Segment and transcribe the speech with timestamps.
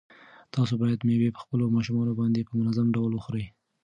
[0.53, 3.45] تاسو باید مېوې په خپلو ماشومانو باندې په منظم ډول وخورئ.